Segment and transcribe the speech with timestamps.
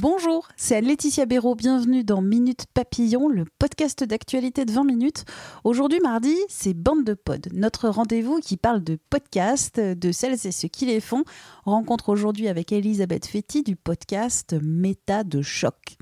[0.00, 1.54] Bonjour, c'est Laetitia Béraud.
[1.54, 5.24] Bienvenue dans Minute Papillon, le podcast d'actualité de 20 minutes.
[5.62, 10.50] Aujourd'hui, mardi, c'est Bande de Pod, notre rendez-vous qui parle de podcasts, de celles et
[10.50, 11.22] ceux qui les font.
[11.64, 15.96] Rencontre aujourd'hui avec Elisabeth Fetty du podcast Méta de choc.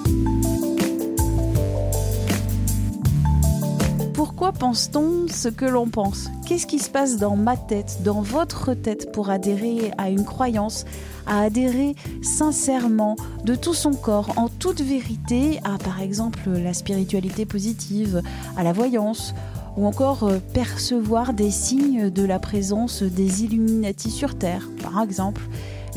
[4.37, 6.29] Pourquoi pense-t-on ce que l'on pense?
[6.45, 10.87] Qu'est-ce qui se passe dans ma tête, dans votre tête pour adhérer à une croyance,
[11.25, 13.15] à adhérer sincèrement,
[13.45, 18.23] de tout son corps, en toute vérité, à par exemple la spiritualité positive,
[18.57, 19.37] à la voyance
[19.77, 25.43] ou encore euh, percevoir des signes de la présence des Illuminati sur Terre, par exemple?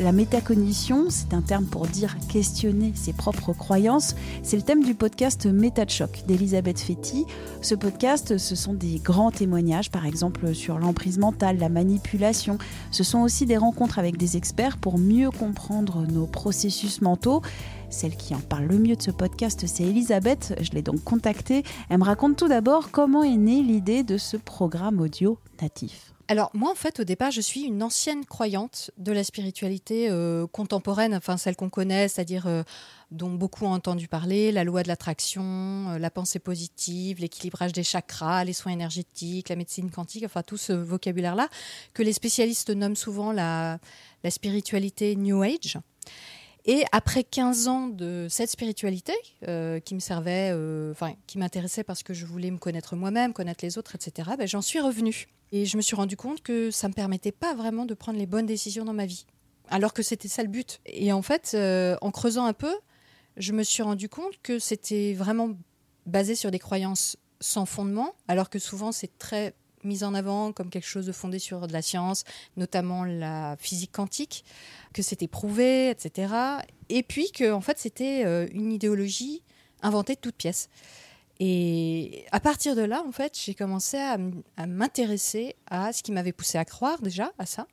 [0.00, 4.14] La métacognition, c'est un terme pour dire questionner ses propres croyances.
[4.42, 7.26] C'est le thème du podcast Méta de choc d'Elisabeth Fetty.
[7.62, 12.58] Ce podcast, ce sont des grands témoignages, par exemple sur l'emprise mentale, la manipulation.
[12.90, 17.42] Ce sont aussi des rencontres avec des experts pour mieux comprendre nos processus mentaux.
[17.90, 20.54] Celle qui en parle le mieux de ce podcast, c'est Elisabeth.
[20.60, 21.64] Je l'ai donc contactée.
[21.88, 26.12] Elle me raconte tout d'abord comment est née l'idée de ce programme audio natif.
[26.30, 30.46] Alors moi en fait au départ je suis une ancienne croyante de la spiritualité euh,
[30.46, 32.64] contemporaine, enfin celle qu'on connaît, c'est-à-dire euh,
[33.10, 35.42] dont beaucoup ont entendu parler, la loi de l'attraction,
[35.88, 40.58] euh, la pensée positive, l'équilibrage des chakras, les soins énergétiques, la médecine quantique, enfin tout
[40.58, 41.48] ce vocabulaire-là
[41.94, 43.78] que les spécialistes nomment souvent la,
[44.22, 45.78] la spiritualité New Age.
[46.64, 50.52] Et après 15 ans de cette spiritualité qui me servait,
[50.90, 54.46] enfin qui m'intéressait parce que je voulais me connaître moi-même, connaître les autres, etc., ben,
[54.46, 55.28] j'en suis revenue.
[55.52, 58.18] Et je me suis rendu compte que ça ne me permettait pas vraiment de prendre
[58.18, 59.24] les bonnes décisions dans ma vie.
[59.70, 60.80] Alors que c'était ça le but.
[60.86, 62.74] Et en fait, euh, en creusant un peu,
[63.36, 65.50] je me suis rendu compte que c'était vraiment
[66.06, 69.54] basé sur des croyances sans fondement, alors que souvent c'est très
[69.88, 72.24] mis en avant comme quelque chose de fondé sur de la science,
[72.56, 74.44] notamment la physique quantique,
[74.92, 76.32] que c'était prouvé, etc.
[76.88, 79.42] Et puis que en fait c'était euh, une idéologie
[79.82, 80.68] inventée de toutes pièces.
[81.40, 84.18] Et à partir de là, en fait, j'ai commencé à,
[84.66, 87.68] m'intéresser à ce qui m'avait poussé à croire déjà à ça,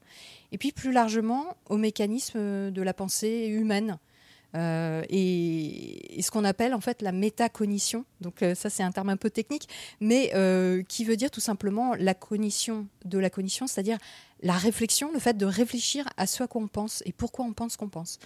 [0.52, 3.98] et puis plus largement au mécanisme de la pensée humaine.
[4.56, 8.06] Euh, et, ce qu'on appelle en fait la métacognition.
[8.22, 9.68] Donc euh, ça c'est un terme un peu technique,
[10.00, 13.98] mais euh, qui veut dire tout simplement la cognition de la cognition, c'est-à-dire
[14.42, 17.90] la réflexion, le fait de réfléchir à ce qu'on pense et pourquoi on pense qu'on
[17.90, 18.20] pense.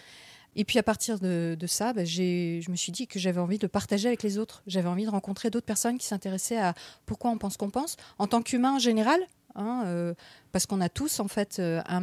[0.56, 3.68] Et puis à partir de, ça, bah, je me suis dit que j'avais envie de
[3.68, 4.64] partager avec les autres.
[4.66, 6.74] J'avais envie de rencontrer d'autres personnes qui s'intéressaient à
[7.06, 9.20] pourquoi on pense qu'on pense, en tant qu'humain en général,
[9.56, 10.14] hein,
[10.52, 12.02] parce qu'on a tous en fait un,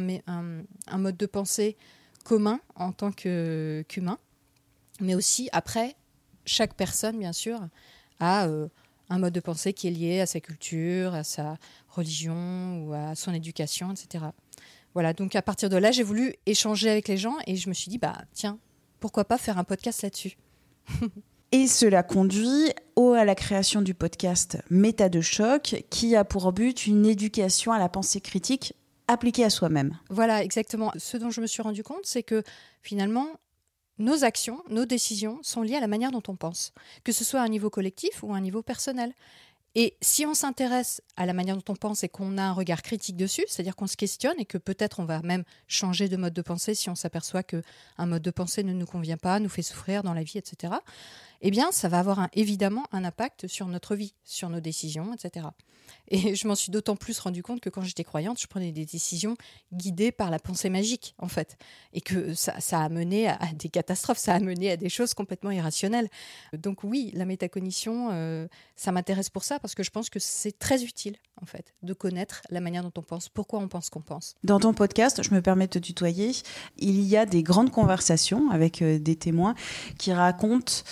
[0.97, 1.75] mode de pensée
[2.27, 4.19] commun en tant qu'humain,
[4.99, 5.95] mais aussi après,
[6.45, 7.61] chaque personne, bien sûr,
[8.19, 8.67] a euh,
[9.09, 11.57] un mode de pensée qui est lié à sa culture, à sa
[11.87, 14.25] religion ou à son éducation, etc.
[14.93, 17.73] Voilà, donc à partir de là, j'ai voulu échanger avec les gens et je me
[17.73, 18.59] suis dit, bah tiens,
[18.99, 20.37] pourquoi pas faire un podcast là-dessus?
[21.53, 26.51] Et cela conduit au, à la création du podcast Méta de choc, qui a pour
[26.51, 28.73] but une éducation à la pensée critique
[29.07, 29.97] appliquée à soi-même.
[30.09, 30.91] Voilà, exactement.
[30.97, 32.43] Ce dont je me suis rendu compte, c'est que
[32.81, 33.27] finalement,
[33.99, 36.73] nos actions, nos décisions sont liées à la manière dont on pense,
[37.03, 39.13] que ce soit à un niveau collectif ou à un niveau personnel.
[39.75, 42.81] Et si on s'intéresse à la manière dont on pense et qu'on a un regard
[42.81, 46.33] critique dessus, c'est-à-dire qu'on se questionne et que peut-être on va même changer de mode
[46.33, 47.61] de pensée si on s'aperçoit que
[47.99, 50.73] un mode de pensée ne nous convient pas, nous fait souffrir dans la vie, etc.
[51.41, 55.47] Eh bien, ça va avoir évidemment un impact sur notre vie, sur nos décisions, etc.
[56.09, 58.85] Et je m'en suis d'autant plus rendu compte que quand j'étais croyante, je prenais des
[58.85, 59.35] décisions
[59.73, 61.57] guidées par la pensée magique, en fait.
[61.93, 65.51] Et que ça, a mené à, des catastrophes, ça a mené à des choses complètement
[65.51, 66.09] irrationnelles.
[66.53, 70.57] Donc oui, la métacognition, euh, ça m'intéresse pour ça, parce que je pense que c'est
[70.57, 74.01] très utile, en fait, de connaître la manière dont on pense, pourquoi on pense qu'on
[74.01, 74.35] pense.
[74.43, 76.31] Dans ton podcast, je me permets de te tutoyer,
[76.77, 79.55] il y a des grandes conversations avec euh, des témoins
[79.97, 80.83] qui racontent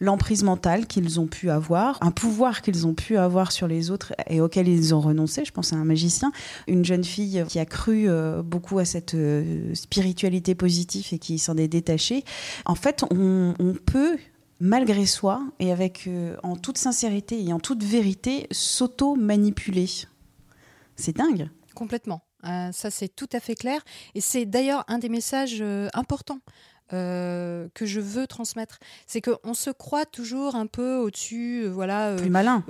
[0.00, 4.12] l'emprise mentale qu'ils ont pu avoir, un pouvoir qu'ils ont pu avoir sur les autres
[4.28, 5.44] et auquel ils ont renoncé.
[5.44, 6.32] Je pense à un magicien,
[6.66, 11.38] une jeune fille qui a cru euh, beaucoup à cette euh, spiritualité positive et qui
[11.38, 12.24] s'en est détachée.
[12.64, 13.54] En fait, on,
[13.86, 14.18] peut
[14.60, 19.88] malgré soi et avec euh, en toute sincérité et en toute vérité s'auto-manipuler.
[20.96, 21.48] C'est dingue.
[21.74, 22.22] Complètement.
[22.44, 23.80] Ça, c'est tout à fait clair.
[24.16, 25.62] Et c'est d'ailleurs un des messages
[25.94, 26.40] importants
[26.92, 28.78] euh, que je veux transmettre.
[29.06, 32.14] C'est qu'on se croit toujours un peu au-dessus, voilà.
[32.16, 32.64] Plus malin.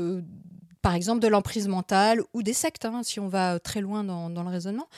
[0.82, 4.30] par exemple, de l'emprise mentale ou des sectes, hein, si on va très loin dans,
[4.30, 4.88] dans le raisonnement.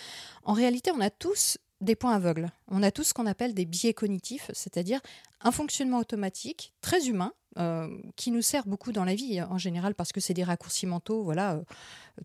[0.44, 2.50] En réalité, on a tous des points aveugles.
[2.68, 5.00] On a tous ce qu'on appelle des biais cognitifs, c'est-à-dire
[5.40, 9.94] un fonctionnement automatique très humain euh, qui nous sert beaucoup dans la vie en général
[9.94, 11.62] parce que c'est des raccourcis mentaux, voilà, euh,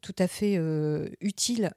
[0.02, 1.72] tout à fait euh, utiles,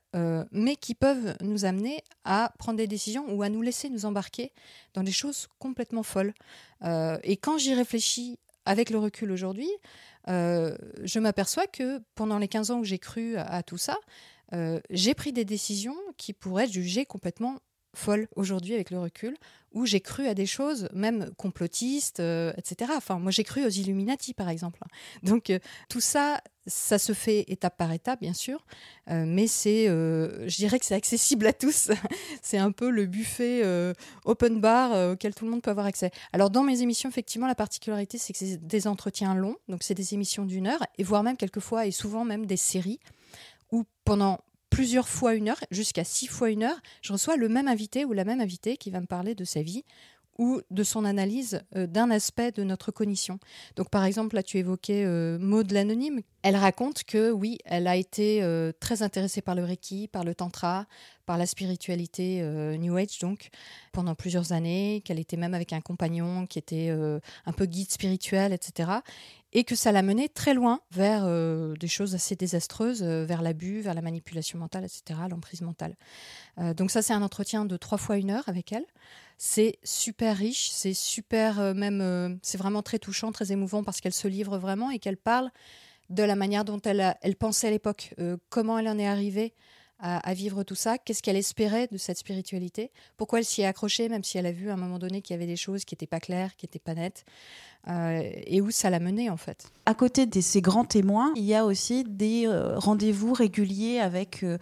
[0.50, 4.52] mais qui peuvent nous amener à prendre des décisions ou à nous laisser nous embarquer
[4.94, 6.32] dans des choses complètement folles.
[6.82, 9.70] et quand j'y réfléchis avec le recul aujourd'hui,
[10.26, 13.98] je m'aperçois que pendant les 15 ans où j'ai cru à, tout ça,
[14.90, 17.58] j'ai pris des décisions qui pourraient être jugées complètement
[17.94, 19.36] folle aujourd'hui avec le recul,
[19.74, 22.92] où j'ai cru à des choses, même complotistes, euh, etc.
[22.96, 24.80] Enfin, moi j'ai cru aux Illuminati, par exemple.
[25.22, 25.58] Donc euh,
[25.88, 28.64] tout ça, ça se fait étape par étape, bien sûr,
[29.10, 31.90] euh, mais c'est, je dirais que c'est accessible à tous.
[32.42, 33.62] c'est un peu le buffet
[34.24, 36.10] open bar auquel tout le monde peut avoir accès.
[36.32, 39.94] Alors dans mes émissions, effectivement, la particularité, c'est que c'est des entretiens longs, donc c'est
[39.94, 43.00] des émissions d'une heure, et voire même quelquefois, et souvent même des séries,
[43.70, 44.38] où pendant
[44.72, 48.12] plusieurs fois une heure, jusqu'à six fois une heure, je reçois le même invité ou
[48.14, 49.84] la même invitée qui va me parler de sa vie
[50.38, 53.38] ou de son analyse euh, d'un aspect de notre cognition.
[53.76, 57.96] Donc par exemple, là tu évoquais euh, Maud l'anonyme, elle raconte que oui, elle a
[57.96, 60.86] été euh, très intéressée par le Reiki, par le Tantra,
[61.26, 62.42] par la spiritualité
[62.78, 63.50] New Age donc,
[63.92, 68.52] pendant plusieurs années, qu'elle était même avec un compagnon qui était un peu guide spirituel,
[68.52, 68.88] etc
[69.52, 73.42] et que ça l'a menée très loin vers euh, des choses assez désastreuses, euh, vers
[73.42, 75.96] l'abus, vers la manipulation mentale, etc., l'emprise mentale.
[76.58, 78.86] Euh, donc ça, c'est un entretien de trois fois une heure avec elle.
[79.36, 84.28] C'est super riche, c'est super même, c'est vraiment très touchant, très émouvant parce qu'elle se
[84.28, 85.50] livre vraiment et qu'elle parle
[86.10, 88.14] de la manière dont elle pensait à l'époque,
[88.50, 89.52] comment elle en est arrivée
[90.02, 94.08] à, vivre tout ça, qu'est-ce qu'elle espérait de cette spiritualité, pourquoi elle s'y est accrochée,
[94.08, 95.94] même si elle a vu à un moment donné qu'il y avait des choses qui
[95.94, 97.24] n'étaient pas claires, qui n'étaient pas nettes,
[97.88, 99.70] euh, et où ça l'a menée en fait?
[99.86, 104.42] À côté de ces grands témoins, il y a aussi des euh, rendez-vous réguliers avec
[104.42, 104.58] euh,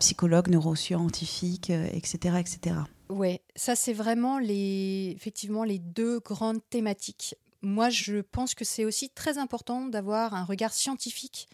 [0.00, 2.76] psychologues, neuroscientifiques, etc., etc.
[3.10, 7.34] Oui, ça c'est vraiment les, effectivement les deux grandes thématiques.
[7.60, 11.48] Moi, je pense que c'est aussi très important d'avoir un regard scientifique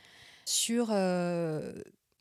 [0.45, 0.91] sur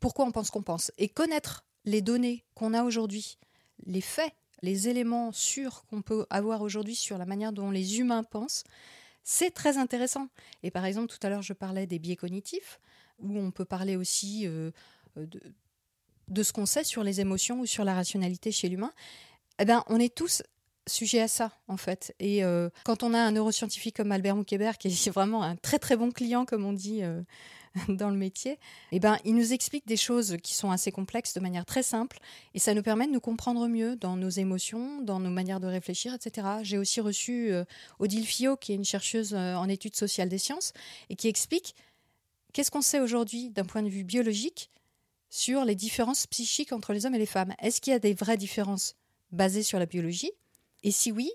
[0.04, 0.92] pourquoi on pense qu'on pense.
[0.98, 3.38] Et connaître les données qu'on a aujourd'hui,
[3.86, 8.22] les faits, les éléments sûrs qu'on peut avoir aujourd'hui sur la manière dont les humains
[8.22, 8.64] pensent,
[9.22, 10.28] c'est très intéressant.
[10.62, 12.80] Et par exemple, tout à l'heure, je parlais des biais cognitifs,
[13.18, 14.72] où on peut parler aussi euh,
[15.16, 18.92] de, ce qu'on sait sur les émotions ou sur la rationalité chez l'humain.
[19.58, 20.42] Eh ben, on est tous
[20.86, 22.14] sujets à ça, en fait.
[22.18, 25.78] Et euh, quand on a un neuroscientifique comme Albert Moukébert, qui est vraiment un très
[25.78, 27.22] très bon client, comme on dit euh,
[27.88, 28.58] dans le métier,
[28.92, 32.18] eh ben, il nous explique des choses qui sont assez complexes de manière très simple
[32.54, 35.66] et ça nous permet de nous comprendre mieux dans nos émotions, dans nos manières de
[35.66, 36.46] réfléchir, etc.
[36.62, 37.64] J'ai aussi reçu euh,
[37.98, 40.72] Odile Fillot, qui est une chercheuse euh, en études sociales des sciences
[41.10, 41.74] et qui explique
[42.52, 44.70] qu'est-ce qu'on sait aujourd'hui d'un point de vue biologique
[45.28, 47.54] sur les différences psychiques entre les hommes et les femmes.
[47.60, 48.94] Est-ce qu'il y a des vraies différences
[49.32, 50.30] basées sur la biologie?
[50.84, 51.32] Et si oui,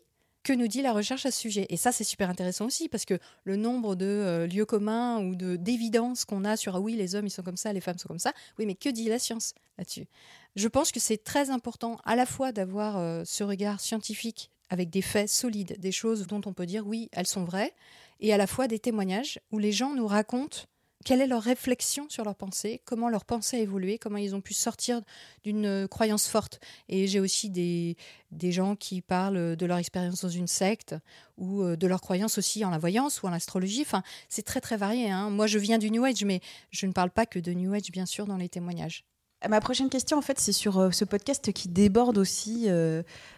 [0.49, 1.67] que nous dit la recherche à ce sujet.
[1.69, 5.35] Et ça, c'est super intéressant aussi, parce que le nombre de euh, lieux communs ou
[5.35, 8.07] d'évidences qu'on a sur ah oui, les hommes, ils sont comme ça, les femmes sont
[8.07, 10.07] comme ça, oui, mais que dit la science là-dessus?
[10.55, 14.89] Je pense que c'est très important à la fois d'avoir euh, ce regard scientifique avec
[14.89, 17.75] des faits solides, des choses dont on peut dire oui, elles sont vraies,
[18.19, 20.61] et à la fois des témoignages où les gens nous racontent
[21.05, 24.41] quelle est leur réflexion sur leur pensée, comment leur pensée a évolué, comment ils ont
[24.41, 25.01] pu sortir
[25.43, 26.59] d'une euh, croyance forte.
[26.89, 27.95] Et j'ai aussi des,
[28.31, 30.95] des gens qui parlent de leur expérience dans une secte
[31.37, 33.81] ou euh, de leur croyance aussi en la voyance ou en l'astrologie.
[33.81, 35.09] Enfin, c'est très très varié.
[35.09, 35.29] Hein.
[35.29, 36.41] Moi, je viens du New Age, mais
[36.71, 39.05] je ne parle pas que de New Age, bien sûr, dans les témoignages.
[39.47, 42.67] Ma prochaine question, en fait, c'est sur euh, ce podcast qui déborde aussi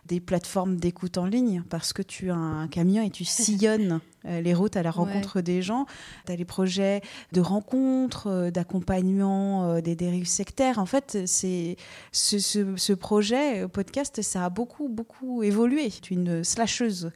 [0.05, 4.53] des plateformes d'écoute en ligne, parce que tu as un camion et tu sillonnes les
[4.53, 5.85] routes à la rencontre des gens.
[6.25, 7.01] Tu as les projets
[7.31, 10.79] de rencontres, euh, d'accompagnement euh, des dérives sectaires.
[10.79, 11.77] En fait, c'est
[12.11, 15.89] ce, ce, projet podcast, ça a beaucoup, beaucoup évolué.
[15.89, 17.11] Tu es une slasheuse,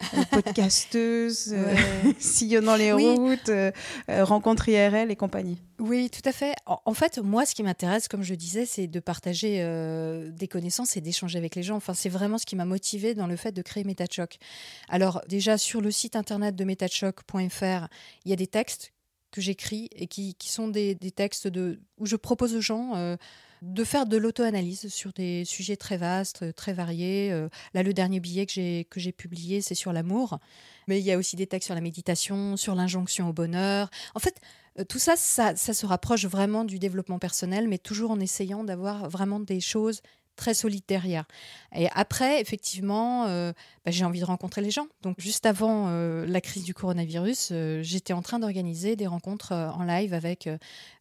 [0.30, 1.54] podcasteuse,
[2.18, 3.50] sillonnant les routes,
[4.08, 5.58] rencontre IRL et compagnie.
[5.78, 6.54] Oui, tout à fait.
[6.64, 9.58] En, fait, moi, ce qui m'intéresse, comme je disais, c'est de partager
[10.32, 11.76] des connaissances et d'échanger avec les gens.
[11.76, 14.38] Enfin, c'est vraiment ce qui m'a motivée dans le fait de créer MetaChoc.
[14.88, 17.88] Alors, déjà, sur le site internet de metachoc.fr,
[18.24, 18.94] il y a des textes
[19.30, 23.16] que j'écris et qui, sont des, textes de, où je propose aux gens euh,
[23.60, 27.30] de faire de l'auto-analyse sur des sujets très vastes, très variés.
[27.32, 30.38] Euh, là, le dernier billet que j'ai, publié, c'est sur l'amour.
[30.88, 33.90] Mais il y a aussi des textes sur la méditation, sur l'injonction au bonheur.
[34.14, 38.10] En fait, Euh, tout ça, ça, ça se rapproche vraiment du développement personnel, mais toujours
[38.10, 40.02] en essayant d'avoir vraiment des choses
[40.36, 41.24] très solide derrière.
[41.74, 43.52] Et après, effectivement, euh,
[43.84, 44.86] bah, j'ai envie de rencontrer les gens.
[45.02, 49.52] Donc, juste avant euh, la crise du coronavirus, euh, j'étais en train d'organiser des rencontres
[49.52, 50.48] en live avec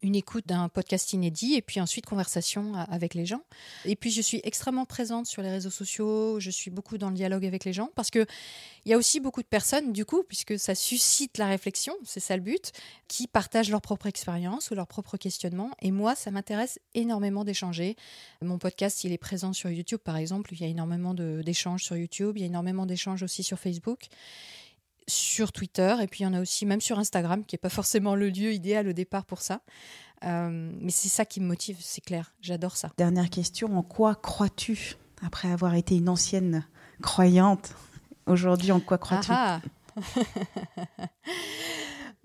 [0.01, 3.41] une écoute d'un podcast inédit et puis ensuite conversation avec les gens.
[3.85, 6.39] Et puis, je suis extrêmement présente sur les réseaux sociaux.
[6.39, 8.25] Je suis beaucoup dans le dialogue avec les gens parce que
[8.85, 12.19] il y a aussi beaucoup de personnes, du coup, puisque ça suscite la réflexion, c'est
[12.19, 12.71] ça le but,
[13.07, 15.71] qui partagent leur propre expérience ou leur propre questionnement.
[15.81, 17.95] Et moi, ça m'intéresse énormément d'échanger.
[18.43, 20.53] Mon podcast, il est présent sur YouTube, par exemple.
[20.53, 22.37] Il y a énormément d'échanges sur YouTube.
[22.37, 24.07] Il y a énormément d'échanges aussi sur Facebook
[25.07, 27.69] sur Twitter et puis il y en a aussi même sur Instagram qui n'est pas
[27.69, 29.61] forcément le lieu idéal au départ pour ça.
[30.23, 32.89] Euh, mais c'est ça qui me motive, c'est clair, j'adore ça.
[32.97, 36.65] Dernière question, en quoi crois-tu après avoir été une ancienne
[37.03, 37.75] croyante
[38.25, 39.29] Aujourd'hui, en quoi crois-tu?
[39.31, 39.61] Ah
[39.95, 40.01] ah.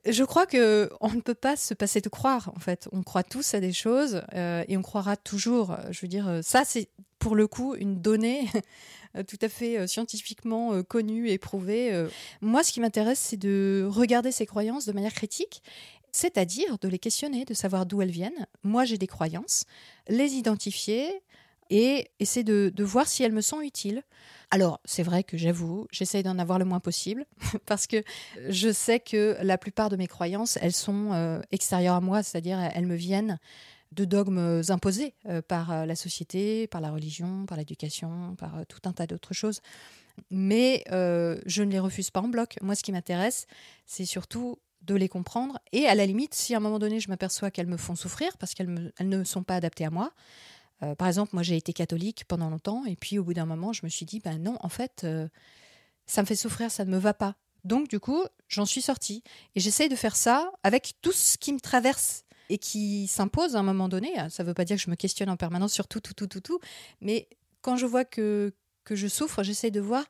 [0.06, 2.52] Je crois que on ne peut pas se passer de croire.
[2.56, 5.76] En fait, on croit tous à des choses euh, et on croira toujours.
[5.90, 6.88] Je veux dire, euh, ça c'est
[7.18, 8.48] pour le coup une donnée
[9.28, 12.06] tout à fait euh, scientifiquement connue et prouvée.
[12.40, 15.62] Moi, ce qui m'intéresse, c'est de regarder ces croyances de manière critique
[16.12, 18.46] c'est-à-dire de les questionner, de savoir d'où elles viennent.
[18.64, 19.64] Moi, j'ai des croyances,
[20.08, 21.22] les identifier
[21.70, 24.02] et essayer de, voir si elles me sont utiles.
[24.50, 27.24] Alors, c'est vrai que j'avoue, j'essaye d'en avoir le moins possible
[27.66, 28.02] parce que
[28.48, 32.58] je sais que la plupart de mes croyances, elles sont euh, extérieures à moi, c'est-à-dire
[32.58, 33.38] elles me viennent
[33.92, 38.80] de dogmes imposés euh, par euh, la société, par la religion, par l'éducation, par tout
[38.84, 39.60] un tas d'autres choses.
[40.30, 42.58] Mais je ne les refuse pas en bloc.
[42.60, 43.46] Moi, ce qui m'intéresse,
[43.86, 47.08] c'est surtout de les comprendre et à la limite, si à un moment donné, je
[47.08, 50.12] m'aperçois qu'elles me font souffrir parce qu'elles ne sont pas adaptées à moi,
[50.82, 53.72] euh, par exemple, moi j'ai été catholique pendant longtemps et puis au bout d'un moment,
[53.72, 55.28] je me suis dit, ben non, en fait, euh,
[56.06, 57.36] ça me fait souffrir, ça ne me va pas.
[57.64, 59.22] Donc du coup, j'en suis sortie
[59.54, 63.60] et j'essaye de faire ça avec tout ce qui me traverse et qui s'impose à
[63.60, 64.12] un moment donné.
[64.28, 66.26] Ça ne veut pas dire que je me questionne en permanence sur tout, tout, tout,
[66.26, 66.60] tout, tout,
[67.00, 67.28] mais
[67.60, 68.52] quand je vois que,
[68.84, 70.04] que je souffre, j'essaie de voir,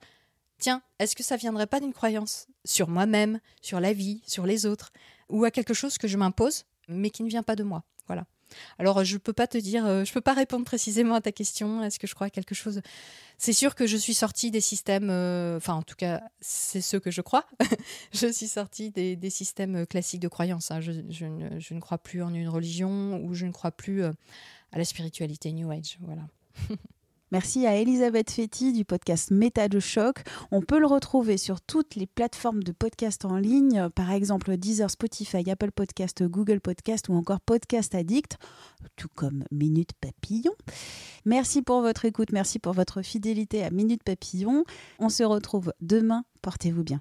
[0.58, 4.66] tiens, est-ce que ça viendrait pas d'une croyance sur moi-même, sur la vie, sur les
[4.66, 4.92] autres,
[5.28, 7.84] ou à quelque chose que je m'impose, mais qui ne vient pas de moi?
[8.06, 8.26] Voilà.
[8.78, 11.32] Alors, je ne peux pas te dire, euh, je peux pas répondre précisément à ta
[11.32, 11.82] question.
[11.82, 12.80] Est-ce que je crois à quelque chose?
[13.38, 16.96] C'est sûr que je suis sortie des systèmes, euh, enfin, en tout cas, c'est ce
[16.96, 17.46] que je crois.
[18.12, 20.70] je suis sortie des, systèmes classiques de croyance.
[20.70, 20.80] Hein.
[20.80, 24.12] Je, ne, je, ne, crois plus en une religion ou je ne crois plus euh,
[24.72, 25.98] à la spiritualité New Age.
[26.00, 26.22] Voilà.
[27.32, 30.18] Merci à Elisabeth Fetti du podcast Méta de choc.
[30.50, 34.90] On peut le retrouver sur toutes les plateformes de podcast en ligne, par exemple Deezer,
[34.90, 38.36] Spotify, Apple Podcast, Google Podcast ou encore Podcast Addict,
[38.96, 40.54] tout comme Minute Papillon.
[41.24, 44.64] Merci pour votre écoute, merci pour votre fidélité à Minute Papillon.
[44.98, 46.24] On se retrouve demain.
[46.42, 47.00] Portez-vous bien.